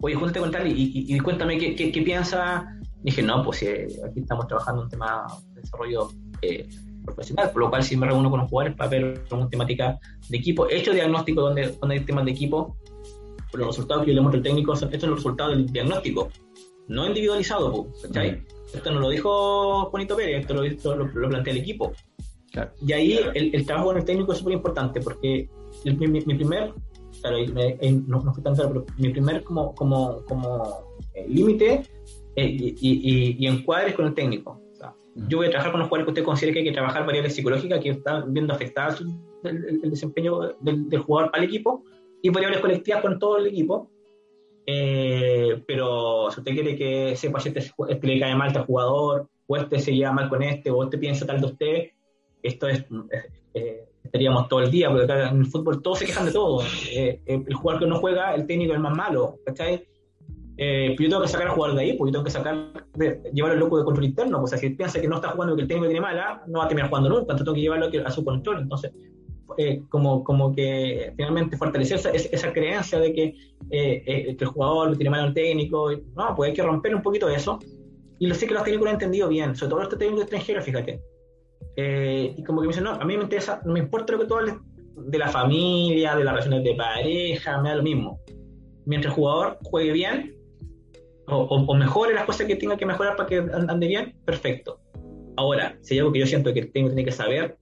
[0.00, 2.66] oye, júntate con tal y, cuéntame qué, qué, piensa.
[3.02, 6.10] Dije, no, pues aquí estamos trabajando un tema de desarrollo
[6.42, 6.68] eh,
[7.14, 10.36] profesional, por lo cual si me reúno con los jugadores para ver una temática de
[10.36, 10.68] equipo.
[10.68, 12.76] He hecho diagnóstico donde, donde hay temas de equipo,
[13.50, 15.66] pero los resultados que yo le muestro al técnico son, estos son los resultados del
[15.66, 16.28] diagnóstico,
[16.88, 18.32] no individualizado, ¿cachai?
[18.32, 18.46] Mm.
[18.74, 20.54] Esto no lo dijo Juanito Pérez, esto
[20.94, 21.92] lo, lo plantea el equipo.
[22.86, 25.48] Y ahí el, trabajo con el técnico es súper importante porque
[25.84, 26.72] mi, primer,
[27.20, 27.36] claro,
[28.06, 31.82] no, no fue tan claro, pero mi primer como, como, como eh, límite
[32.36, 34.60] eh, y, y, y, encuadre es con el técnico.
[35.28, 37.80] Yo voy a trabajar con los que usted considere que hay que trabajar variables psicológicas
[37.80, 39.02] que están viendo afectadas
[39.44, 41.84] el, desempeño del, jugador para el equipo
[42.22, 43.90] y variables colectivas con todo el equipo.
[44.66, 48.60] Eh, pero si usted quiere que sepa si este, este le cae mal a este
[48.60, 51.90] jugador, o este se lleva mal con este, o este piensa tal de usted,
[52.42, 52.84] esto es,
[53.54, 56.62] eh, estaríamos todo el día, porque acá en el fútbol todos se quejan de todo.
[56.90, 59.86] Eh, eh, el jugador que no juega, el técnico es el más malo, ¿cachai?
[60.60, 63.22] Eh, yo tengo que sacar al jugador de ahí, porque yo tengo que sacar, de,
[63.32, 64.42] llevar el loco de control interno.
[64.42, 66.64] O sea, si piensa que no está jugando que el técnico tiene mala, no va
[66.64, 68.60] a terminar jugando nunca, entonces tengo que llevarlo a su control.
[68.62, 68.92] Entonces,
[69.88, 73.34] como, como que finalmente fortalecer esa, creencia de que,
[73.70, 77.58] que, el jugador tiene mal al técnico, no, pues hay que romper un poquito eso.
[78.18, 80.64] Y lo sé que los técnicos lo han entendido bien, sobre todo los técnicos extranjeros,
[80.64, 81.00] fíjate.
[81.76, 84.26] Eh, y como que me dicen, no, a mí me interesa, no me importa lo
[84.26, 84.54] que hables
[84.96, 88.20] de la familia, de las relaciones de pareja, me da lo mismo.
[88.84, 90.37] Mientras el jugador juegue bien,
[91.28, 94.80] o, mejore las cosas que tenga que mejorar para que ande bien, perfecto.
[95.36, 97.56] Ahora, si hay algo que yo siento que tengo, tiene que saber,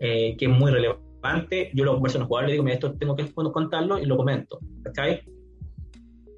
[0.00, 2.94] eh, que es muy relevante, yo lo converso con el jugador, le digo, mira, esto
[2.94, 5.22] tengo que contarlo y lo comento, ¿cachai?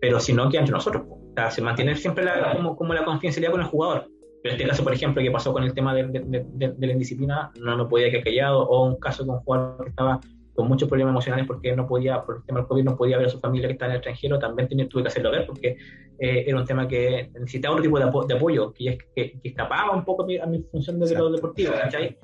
[0.01, 1.05] Pero si no, queda entre nosotros.
[1.09, 4.09] O sea, se mantiene siempre la, como, como la confidencialidad con el jugador
[4.47, 7.85] en este caso, por ejemplo, que pasó con el tema de, la indisciplina, no me
[7.87, 10.21] podía quedar callado, o un caso con un jugador que estaba
[10.57, 13.27] con muchos problemas emocionales porque no podía, por el tema del COVID, no podía ver
[13.27, 15.77] a su familia que está en el extranjero, también tenía, tuve que hacerlo ver porque
[16.19, 20.05] eh, era un tema que necesitaba otro tipo de, apoyo, que, es, que, escapaba un
[20.05, 22.19] poco a mi, función de lo deportivo, ¿cachai?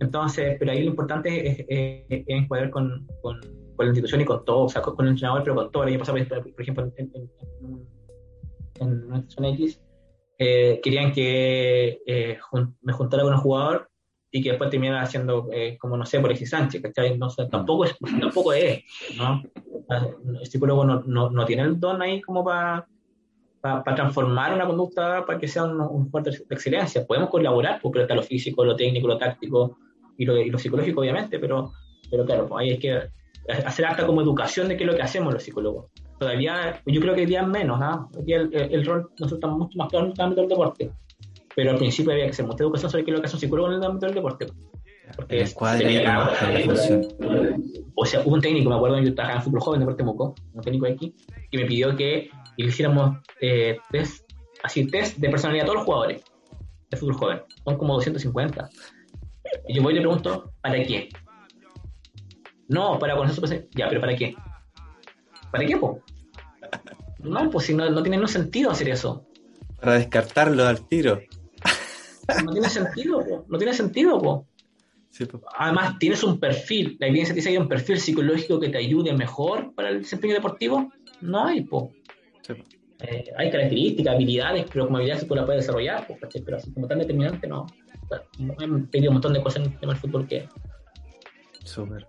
[0.00, 3.40] Entonces, pero ahí lo importante es, es, encuadrar con, con,
[3.78, 5.82] la institución y con todo, o sea, con, el entrenador, pero con todo.
[5.82, 7.86] El año pasado, por, ejemplo, en, en, en,
[8.80, 9.80] en una institución X,
[10.38, 12.38] eh, querían que eh,
[12.82, 13.88] me juntara con un jugador
[14.36, 17.18] y que después terminara haciendo, eh, como no sé, X Sánchez, ¿cachai?
[17.50, 18.84] Tampoco, es, tampoco es,
[19.16, 19.42] ¿no?
[19.88, 22.86] El psicólogo no, no, no tiene el don ahí como para
[23.62, 27.04] para transformar una conducta para que sea un, un fuerte de excelencia.
[27.04, 29.78] Podemos colaborar, porque está lo físico, lo técnico, lo táctico
[30.16, 31.72] y lo, y lo psicológico, obviamente, pero,
[32.08, 33.00] pero claro, pues ahí hay que
[33.64, 35.86] hacer acta como educación de qué es lo que hacemos los psicólogos
[36.18, 38.08] todavía, yo creo que hoy día menos, ¿ah?
[38.24, 40.92] Día el, el, rol nosotros estamos mucho más claro en el ámbito del deporte.
[41.56, 43.40] Pero al principio había que hacer mucha educación sobre qué es lo que hace un
[43.40, 44.46] psicólogo en el ámbito del deporte.
[45.16, 45.56] Porque es
[47.94, 50.34] O sea, hubo un técnico, me acuerdo, yo trabajaba en fútbol joven de Puerto Moco,
[50.52, 51.16] un técnico de aquí,
[51.50, 54.30] que me pidió que hiciéramos eh, test,
[54.62, 56.22] así, test de personalidad a todos los jugadores
[56.90, 57.42] de fútbol joven.
[57.64, 58.68] Son como 250.
[59.68, 61.08] Y yo voy y le pregunto, ¿para qué?
[62.68, 63.70] No, para conocer su personalidad.
[63.76, 64.34] Ya, pero ¿para qué?
[65.50, 66.02] ¿Para qué, po?
[67.20, 69.24] No, pues si no, no tiene no sentido hacer eso.
[69.80, 71.20] Para descartarlo al tiro.
[72.44, 73.44] No tiene sentido, po.
[73.48, 74.46] No tiene sentido, po.
[75.56, 79.14] Además, tienes un perfil, la evidencia dice que hay un perfil psicológico que te ayude
[79.14, 80.92] mejor para el desempeño deportivo.
[81.20, 81.92] No hay, po.
[83.00, 86.98] Eh, hay características, habilidades, pero como habilidades tú la puedes desarrollar, pero así como tan
[86.98, 87.66] determinante, no.
[88.38, 90.48] Bueno, he pedido un montón de cosas en el tema del fútbol que.
[91.64, 92.06] Súper.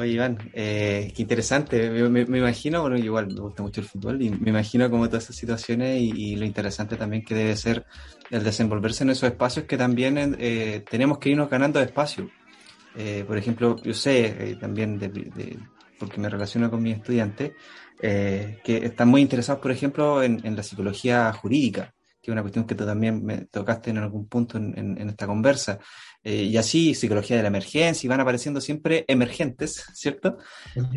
[0.00, 1.90] Oye, Iván, eh, qué interesante.
[1.90, 5.34] Me, imagino, bueno, igual me gusta mucho el fútbol y me imagino como todas esas
[5.34, 7.84] situaciones y, lo interesante también que debe ser
[8.30, 12.30] el desenvolverse en esos espacios que también eh, tenemos que irnos ganando espacio.
[12.94, 15.58] Eh, por ejemplo, yo sé también, de,
[15.98, 17.54] porque me relaciono con mis estudiantes,
[18.00, 21.92] que están muy interesados, por ejemplo, en, en la psicología jurídica
[22.28, 25.78] que es una cuestión que tú también me tocaste en algún punto en, esta conversa.
[26.22, 30.36] Eh, y así, psicología de la emergencia, y van apareciendo siempre emergentes, ¿cierto?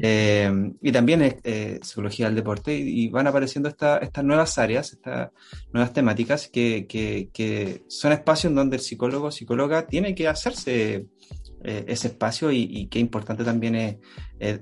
[0.02, 5.30] Eh, y también eh, psicología del deporte, y, van apareciendo estas nuevas áreas, estas
[5.72, 11.06] nuevas temáticas, que, que, son espacios en donde el psicólogo o psicóloga tiene que hacerse
[11.64, 13.98] eh, ese espacio y, qué importante también es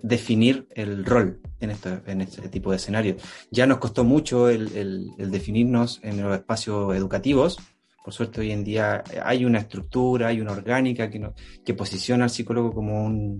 [0.03, 3.21] definir el rol en, esto, en este tipo de escenarios.
[3.51, 7.57] Ya nos costó mucho el, definirnos en los espacios educativos.
[8.03, 11.29] Por suerte hoy en día hay una estructura, hay una orgánica que,
[11.63, 13.37] que posiciona al psicólogo como un,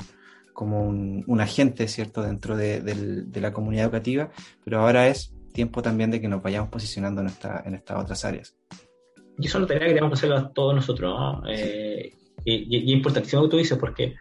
[0.59, 4.29] como un, agente, ¿cierto?, dentro de, la comunidad educativa,
[4.65, 8.25] pero ahora es tiempo también de que nos vayamos posicionando en, esta, en estas otras
[8.25, 8.57] áreas.
[9.37, 11.17] Y eso es lo que tenemos que hacerlo todos nosotros.
[11.17, 11.49] ¿no?
[11.49, 12.11] Eh,
[12.49, 14.15] y, y, importantísimo lo que tú dices, porque,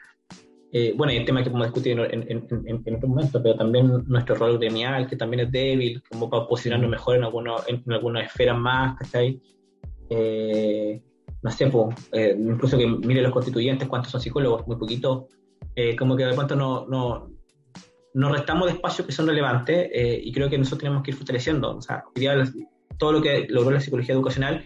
[0.72, 3.56] eh, bueno, hay un tema que podemos discutir en, en, en, en, otro momento, pero
[3.56, 7.82] también nuestro rol gremial, que también es débil, como para posicionarnos mejor en, algunos, en,
[7.92, 9.40] algunas esferas más, ¿cachai?
[10.10, 11.00] Eh,
[11.42, 15.24] no sé, pues, eh, incluso que mire los constituyentes, cuántos son psicólogos, muy poquitos,
[15.74, 17.30] eh, como que de pronto no, no,
[18.14, 21.16] no restamos de espacios que son relevantes eh, y creo que nosotros tenemos que ir
[21.16, 21.76] fortaleciendo.
[21.76, 22.04] O sea,
[22.98, 24.64] todo lo que logró la psicología educacional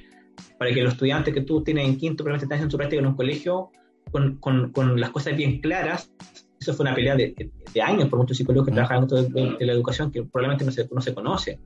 [0.59, 3.07] para que los estudiantes que tú tienes en quinto probablemente están haciendo su práctica en
[3.07, 3.71] un colegio
[4.11, 6.13] con, con, con, las cosas bien claras.
[6.61, 9.73] Eso fue una pelea de, de, años por muchos psicólogos que trabajan dentro de, la
[9.73, 11.59] educación que probablemente no se, no se conoce.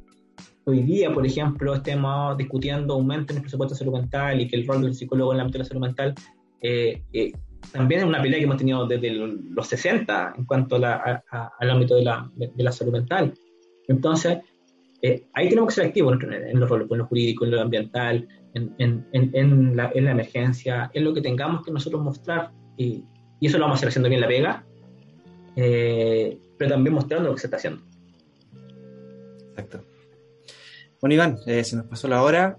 [0.64, 4.56] Hoy día, por ejemplo, estemos discutiendo aumento en el presupuesto de salud mental y que
[4.56, 6.14] el rol del psicólogo en el ámbito de la salud mental
[6.60, 7.32] eh, eh,
[7.72, 11.22] también es una pelea que hemos tenido desde los 60 en cuanto a
[11.58, 13.34] al ámbito de la, de la salud mental.
[13.88, 14.38] Entonces,
[15.02, 18.26] eh, ahí tenemos que ser activos en, los roles, en lo jurídico, en lo ambiental,
[18.54, 22.52] en, la, emergencia, en lo que tengamos que nosotros mostrar.
[22.76, 23.04] Y,
[23.40, 24.64] eso lo vamos a hacer haciendo bien la pega,
[25.56, 27.82] eh, pero también mostrando lo que se está haciendo.
[29.50, 29.84] Exacto.
[31.00, 32.58] Bueno, Iván, eh, se nos pasó la hora.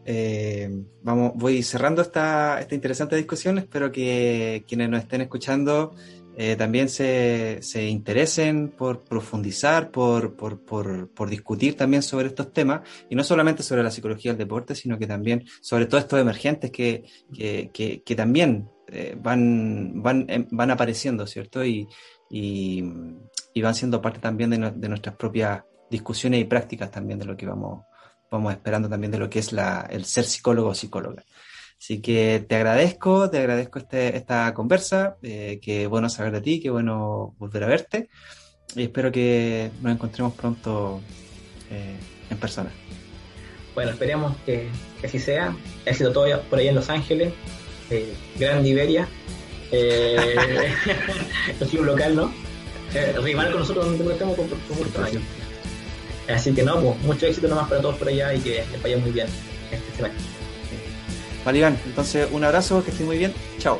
[1.01, 3.57] vamos, voy cerrando esta, esta interesante discusión.
[3.57, 5.95] Espero que quienes nos estén escuchando
[6.39, 12.53] eh, también se, se, interesen por profundizar, por, por, por, por, discutir también sobre estos
[12.53, 16.19] temas, y no solamente sobre la psicología del deporte, sino que también sobre todos estos
[16.19, 17.71] emergentes que, que,
[18.05, 21.65] que, también eh, van, van, em, van apareciendo, ¿cierto?
[21.65, 21.87] Y,
[22.29, 22.83] y,
[23.59, 27.47] van siendo parte también de, de, nuestras propias discusiones y prácticas también de lo que
[27.47, 27.85] vamos,
[28.29, 31.23] vamos esperando también de lo que es la, el ser psicólogo o psicóloga.
[31.79, 36.59] Así que te agradezco, te agradezco este, esta conversa, eh, qué bueno saber de ti,
[36.59, 38.09] qué bueno volver a verte
[38.75, 41.01] y espero que nos encontremos pronto
[41.71, 41.95] eh,
[42.29, 42.71] en persona.
[43.73, 44.69] Bueno, esperemos que,
[45.03, 45.55] así sea.
[45.85, 47.33] Éxito todo por ahí en Los Ángeles,
[47.91, 49.07] eh, Gran Iberia,
[49.71, 50.35] eh,
[51.79, 52.33] un local, ¿no?
[52.93, 55.21] Eh, rival con nosotros donde estamos por, por, muchos años.
[56.27, 58.97] Así que no, pues mucho éxito nomás para todos por allá y que les vaya
[58.97, 59.27] muy bien
[59.71, 60.36] este semestre.
[61.47, 63.33] Vale, Iván, entonces un abrazo, que estés muy bien.
[63.57, 63.79] Chao.